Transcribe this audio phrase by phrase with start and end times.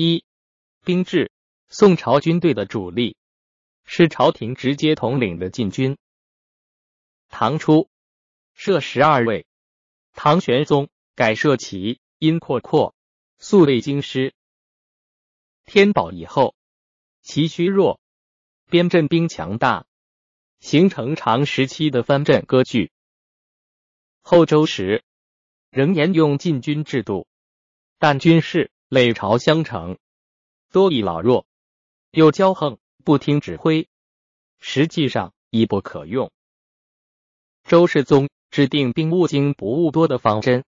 [0.00, 0.22] 一、
[0.84, 1.32] 兵制，
[1.66, 3.16] 宋朝军队的主力
[3.82, 5.98] 是朝廷直接统领的禁军。
[7.28, 7.90] 唐初
[8.54, 9.44] 设十二位，
[10.12, 12.94] 唐玄宗改设齐、殷阔阔、
[13.38, 14.34] 素卫京师。
[15.64, 16.54] 天宝以后，
[17.22, 17.98] 齐虚弱，
[18.70, 19.84] 边镇兵强大，
[20.60, 22.92] 形成长时期的藩镇割据。
[24.20, 25.02] 后周时
[25.70, 27.26] 仍沿用禁军制度，
[27.98, 28.70] 但军事。
[28.90, 29.98] 累朝相承，
[30.72, 31.46] 多以老弱，
[32.10, 33.86] 又骄横，不听指挥，
[34.60, 36.32] 实际上亦不可用。
[37.64, 40.64] 周世宗制定兵务精不务多的方针，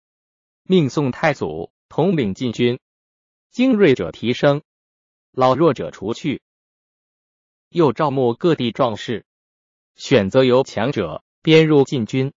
[0.64, 2.82] 命宋太祖统领禁军，
[3.52, 4.64] 精锐者提升，
[5.32, 6.42] 老弱者除去。
[7.70, 9.26] 又招募各地壮士，
[9.96, 12.34] 选择由强者编入禁军，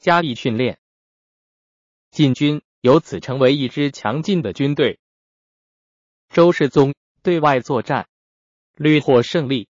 [0.00, 0.80] 加以训练。
[2.10, 4.98] 禁军由此成为一支强劲的军队。
[6.34, 8.08] 周世宗对外作战
[8.74, 9.68] 屡获胜利，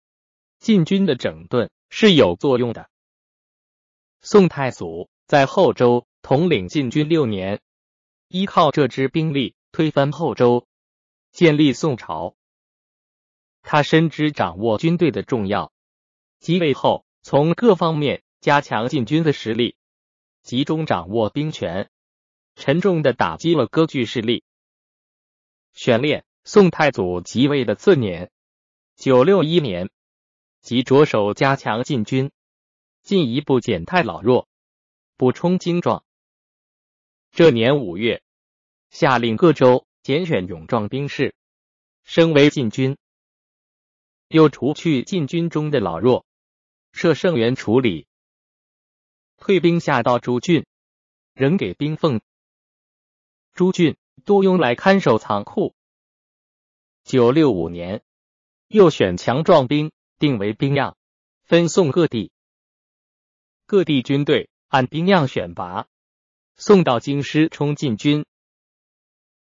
[0.59, 2.91] 禁军的整顿是有作用的。
[4.23, 7.61] 宋太祖在后周统领禁军六年，
[8.27, 10.67] 依靠这支兵力推翻后周，
[11.31, 12.35] 建立宋朝。
[13.63, 15.73] 他深知掌握军队的重要，
[16.41, 19.77] 即位后从各方面加强禁军的实力，
[20.43, 21.89] 集中掌握兵权，
[22.57, 24.43] 沉重的打击了割据势力。
[25.73, 26.25] 选练。
[26.51, 28.31] 宋太祖即位的次年，
[28.97, 29.91] 九六一年，
[30.63, 32.31] 即着手加强禁军，
[33.03, 34.49] 进一步减太老弱，
[35.19, 36.07] 补充精壮。
[37.33, 38.23] 这年五月，
[38.89, 41.35] 下令各州拣选勇壮兵士，
[42.03, 42.97] 升为禁军，
[44.29, 46.25] 又除去禁军中的老弱，
[46.93, 48.07] 设盛员处理。
[49.37, 50.65] 退兵下到诸郡，
[51.35, 52.23] 仍给兵俸。
[53.53, 55.75] 诸郡多用来看守仓库。
[57.09, 58.03] 九六五年，
[58.67, 60.99] 又选强壮兵定为兵样，
[61.43, 62.33] 分送各地。
[63.65, 65.89] 各地军队按兵样选拔，
[66.57, 68.27] 送到京师充禁军。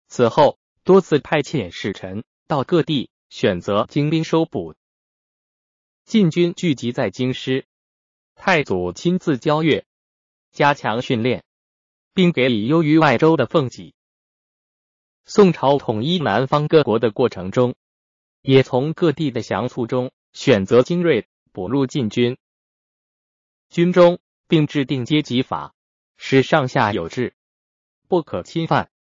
[0.10, 4.76] 此后多次派遣使臣到各地选择精兵收捕。
[6.04, 7.66] 禁军聚集在京师，
[8.36, 9.86] 太祖亲自交阅，
[10.52, 11.46] 加强训练，
[12.14, 13.95] 并给予优于外州的俸给。
[15.28, 17.74] 宋朝统一南方各国的过程中，
[18.42, 22.38] 也从各地的降卒中选择精锐补入禁军。
[23.70, 25.74] 军中并制定阶级法，
[26.16, 27.34] 使上下有制，
[28.08, 28.92] 不可侵犯。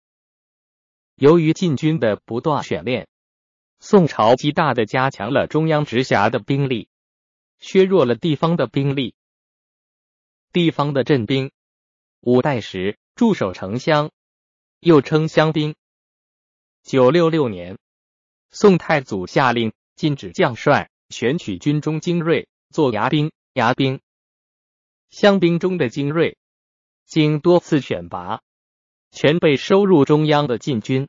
[1.14, 3.08] 由于禁军的不断选练，
[3.80, 6.90] 宋朝极大的加强了中央直辖的兵力，
[7.60, 9.14] 削弱了地方的兵力。
[10.52, 11.52] 地方的镇兵，
[12.22, 14.10] 五代时驻守城乡，
[14.80, 15.76] 又称乡兵。
[16.86, 17.80] 九六六年，
[18.52, 23.32] 宋太祖下令禁止将帅选取军中精锐做牙兵。
[23.54, 24.02] 牙兵、
[25.10, 26.38] 乡兵中的精锐，
[27.06, 28.44] 经多次选拔，
[29.10, 31.08] 全被收入中央的禁军。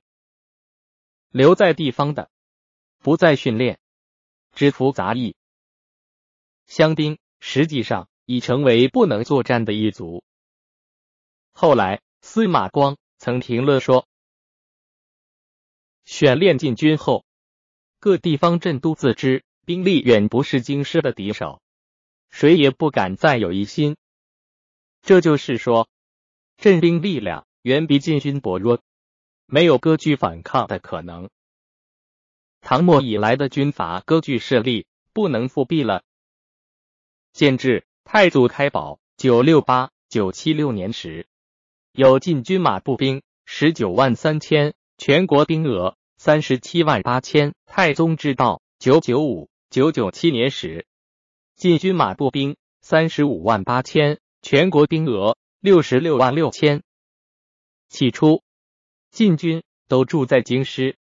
[1.28, 2.30] 留在地方的，
[3.00, 3.78] 不再训练，
[4.54, 5.36] 只服杂役。
[6.66, 10.24] 乡兵实际上已成为不能作战的一族。
[11.52, 14.08] 后来，司马光曾评论说。
[16.06, 17.24] 选练禁军后，
[17.98, 21.60] 各地方镇都自知兵力远不是京师的敌手，
[22.30, 23.96] 谁也不敢再有疑心。
[25.02, 25.88] 这就是说，
[26.58, 28.80] 镇兵力量远比禁军薄弱，
[29.46, 31.28] 没有割据反抗的可能。
[32.60, 36.04] 唐末以来的军阀割据势力不能复辟了。
[37.32, 41.26] 建制太祖开宝九六八九七六年时，
[41.90, 44.75] 有禁军马步兵十九万三千。
[44.98, 47.54] 全国兵额三十七万八千。
[47.66, 50.86] 太宗至道九九五九九七年时，
[51.54, 56.82] 禁军马步兵三十五万八千，全国兵额六十六万六千。
[57.88, 58.42] 起初，
[59.10, 60.96] 禁军都住在京师，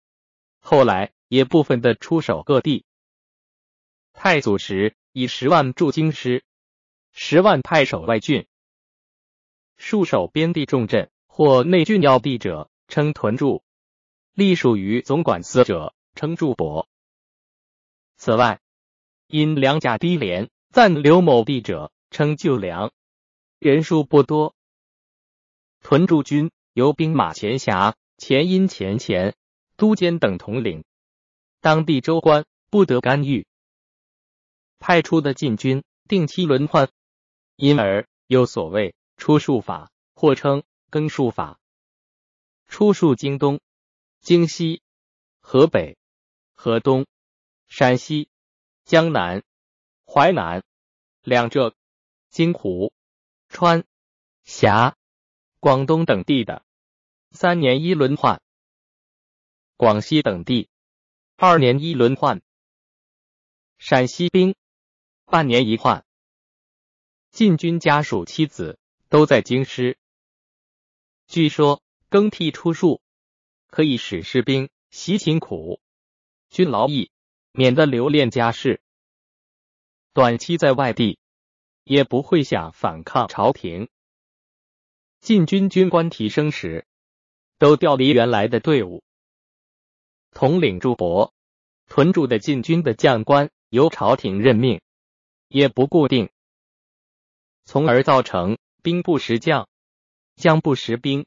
[0.60, 2.84] 后来也部分的出守各地。
[4.12, 6.44] 太祖时以十万驻京师，
[7.12, 8.46] 十万派守外郡，
[9.76, 13.64] 戍守边地重镇或内郡要地者，称屯驻。
[14.34, 16.88] 隶属于总管司者称驻伯。
[18.16, 18.60] 此外，
[19.26, 22.92] 因粮价低廉暂留某地者称旧粮，
[23.58, 24.54] 人数不多。
[25.80, 29.34] 屯驻军由兵马前辖、前因前前、
[29.76, 30.84] 都监等统领，
[31.60, 33.46] 当地州官不得干预。
[34.78, 36.90] 派出的禁军定期轮换，
[37.56, 41.58] 因而有所谓出戍法，或称更戍法。
[42.68, 43.60] 出戍京东。
[44.20, 44.82] 京西
[45.40, 45.96] 河北、
[46.52, 47.06] 河东、
[47.68, 48.28] 山西、
[48.84, 49.42] 江南、
[50.06, 50.62] 淮南、
[51.22, 51.74] 两浙、
[52.28, 52.92] 京湖、
[53.48, 53.86] 川、
[54.44, 54.94] 峡、
[55.58, 56.62] 广东等地的，
[57.30, 58.40] 三年一轮换；
[59.78, 60.68] 广西等地
[61.36, 62.40] 二年一轮换；
[63.78, 64.54] 陕西兵
[65.24, 66.04] 半年一换。
[67.30, 68.78] 禁军家属妻子
[69.08, 69.98] 都在京师。
[71.26, 73.00] 据说更替出数
[73.70, 75.80] 可以使士兵习勤苦、
[76.48, 77.10] 军劳役，
[77.52, 78.80] 免得留恋家事。
[80.12, 81.18] 短期在外地
[81.84, 83.88] 也不会想反抗朝廷。
[85.20, 86.86] 禁军军官提升时，
[87.58, 89.04] 都调离原来的队伍。
[90.32, 91.34] 统领驻泊、
[91.86, 94.80] 屯驻的禁军的将官由朝廷任命，
[95.48, 96.30] 也不固定。
[97.64, 99.68] 从而造成兵不识将，
[100.36, 101.26] 将不识兵，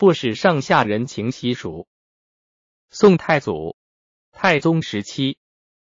[0.00, 1.86] 不使上下人情习俗。
[2.88, 3.76] 宋太祖、
[4.32, 5.36] 太宗时期，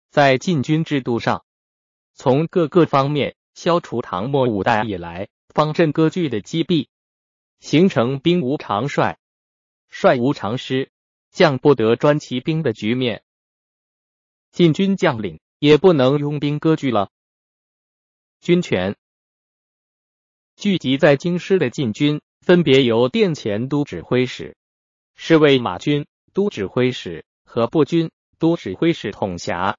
[0.10, 1.46] 在禁军制度上，
[2.14, 6.90] 从各个方面消除唐末五代以来方阵割据的积弊，
[7.62, 9.20] 形成兵无常帅、
[9.88, 10.92] 帅无常师、
[11.32, 13.24] 将不得专其兵的局面。
[14.52, 17.10] 禁军将领也不能拥兵割据了，
[18.42, 18.98] 军权。
[20.58, 24.56] 聚集在京师的禁军，分别由殿前都指挥使、
[25.16, 29.78] 侍卫马军都指挥使和步军都指挥使统辖，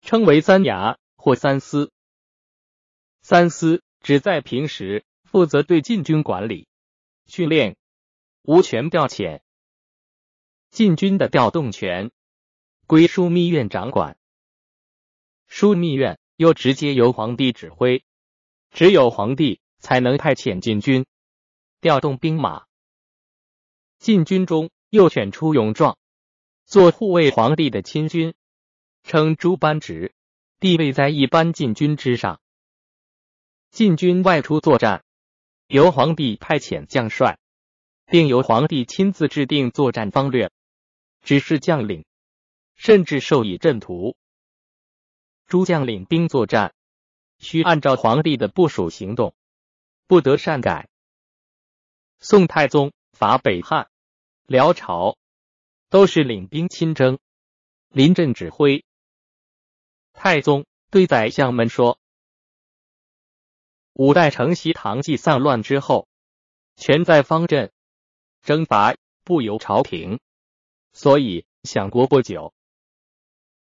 [0.00, 1.92] 称为三衙或三司。
[3.20, 6.68] 三司只在平时负责对禁军管理、
[7.26, 7.76] 训练，
[8.42, 9.40] 无权调遣。
[10.70, 12.10] 禁军的调动权
[12.86, 14.16] 归枢密院掌管，
[15.50, 18.04] 枢密院又直接由皇帝指挥，
[18.70, 19.60] 只有皇帝。
[19.80, 21.06] 才能派遣禁军，
[21.80, 22.66] 调动兵马。
[23.98, 25.96] 禁军中又选出勇壮，
[26.64, 28.34] 做护卫皇帝的亲军，
[29.04, 30.14] 称诸班职，
[30.58, 32.40] 地位在一般禁军之上。
[33.70, 35.04] 禁军外出作战，
[35.68, 37.38] 由皇帝派遣将帅，
[38.06, 40.50] 并由皇帝亲自制定作战方略，
[41.22, 42.04] 指示将领，
[42.74, 44.16] 甚至授以阵图。
[45.46, 46.74] 诸将领兵作战，
[47.38, 49.34] 需按照皇帝的部署行动。
[50.06, 50.88] 不得擅改。
[52.20, 53.88] 宋太宗伐北汉、
[54.44, 55.16] 辽朝，
[55.88, 57.20] 都是领兵亲征，
[57.88, 58.84] 临阵指挥。
[60.12, 62.00] 太宗对宰相们说
[63.94, 66.08] ：“五代承袭唐继丧乱之后，
[66.74, 67.72] 全在方阵，
[68.42, 70.18] 征伐不由朝廷，
[70.92, 72.52] 所以享国不久。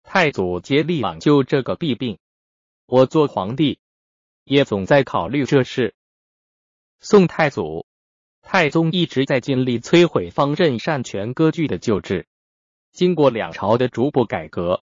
[0.03, 2.19] 太祖竭力挽救这个弊病，
[2.87, 3.79] 我做皇帝。
[4.45, 5.95] 也总在考虑这事。”
[6.99, 7.87] 宋太祖、
[8.53, 12.27] 太宗一直在尽力摧毁方阵擅权割据的旧制。
[12.91, 14.83] 经过两朝的逐步改革，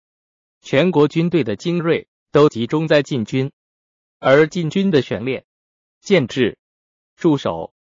[0.60, 3.54] 全国军队的精锐都集中在禁军，
[4.20, 5.46] 而禁军的选练、
[6.02, 6.58] 建制、
[7.16, 7.74] 驻守、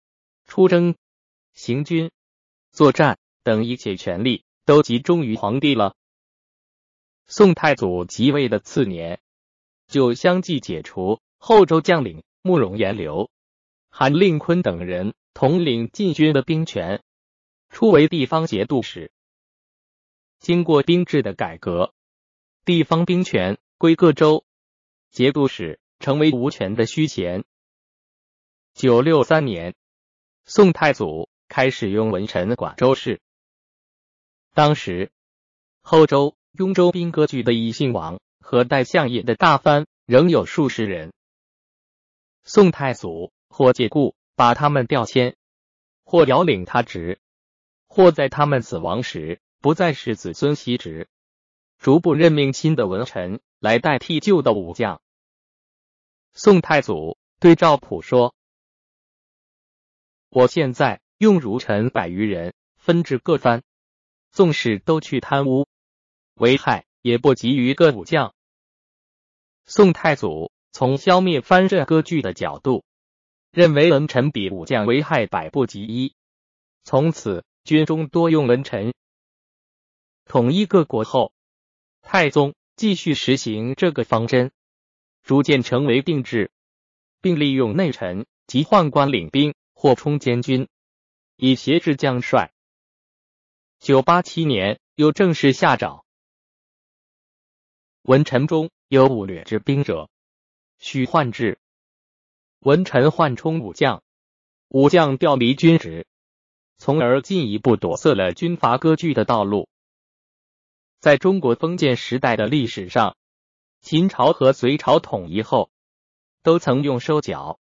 [0.45, 0.97] 出征、
[1.55, 2.11] 行军、
[2.71, 5.97] 作战等一切权力都集中于皇帝了。
[7.27, 9.19] 宋太祖即位的次年，
[9.89, 13.31] 就相继解除后周将领慕容延留。
[13.91, 17.03] 韩令坤等人统领禁军的兵权，
[17.69, 19.13] 初为地方节度使。
[20.39, 21.93] 经过兵制的改革，
[22.65, 24.47] 地方兵权归各州，
[25.11, 27.45] 节度使成为无权的虚衔。
[28.73, 29.75] 九六三年，
[30.45, 33.21] 宋太祖开始用文臣管州事。
[34.55, 35.11] 当时，
[35.83, 41.13] 后周、雍州兵割据的义兴王和代相爷的大藩仍有数十人。
[42.45, 43.33] 宋太祖。
[43.51, 45.35] 或解雇，把他们调迁；
[46.05, 47.19] 或遥领他职；
[47.89, 51.11] 或在他们死亡时，不再是子孙袭职，
[51.77, 55.03] 逐步任命新的文臣来代替旧的武将。
[56.33, 58.35] 宋太祖对赵普说
[60.31, 63.65] ：“我现在用儒臣百余人分治各藩，
[64.31, 65.67] 纵使都去贪污，
[66.35, 68.33] 危害也不及于各武将。”
[69.67, 72.85] 宋太祖从消灭藩镇割据的角度。
[73.53, 76.15] 认为文臣比武将危害百不及一，
[76.85, 78.95] 从此军中多用文臣。
[80.25, 81.33] 统一各国后，
[82.01, 84.53] 太宗继续实行这个方针，
[85.25, 86.53] 逐渐成为定制，
[87.21, 90.69] 并利用内臣及宦官领兵或充监军，
[91.35, 92.53] 以挟制将帅。
[93.81, 96.05] 九八七年，又正式下诏，
[98.03, 100.09] 文臣中有武略之兵者，
[100.79, 101.59] 许换制。
[102.61, 104.03] 文臣换充武将，
[104.69, 106.07] 武将调离军职，
[106.77, 109.67] 从而进一步堵塞了军阀割据的道路。
[110.99, 113.17] 在中国封建时代的历史上，
[113.81, 115.71] 秦朝和隋朝统一后，
[116.43, 117.59] 都曾用收缴、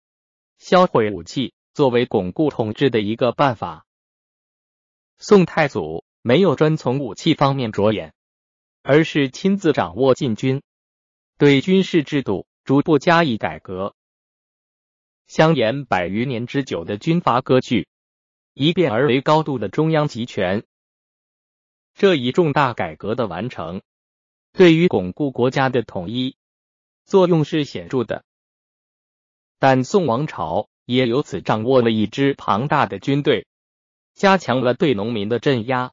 [0.58, 3.86] 销毁武器作为巩固统治的一个办法。
[5.18, 8.13] 宋太祖没有专从武器方面着眼，
[8.84, 10.62] 而是亲自掌握禁军，
[11.38, 13.96] 对军事制度逐步加以改革。
[15.29, 17.88] 相沿百余年之久的军阀割据，
[18.55, 20.63] 一变而为高度的中央集权。
[21.93, 23.83] 这一重大改革的完成，
[24.53, 26.36] 对于巩固国家的统一
[27.05, 28.25] 作用是显著的。
[29.59, 33.45] 但宋王朝也由此掌握了一支庞大的军队，
[34.15, 35.91] 加强了对农民的镇压。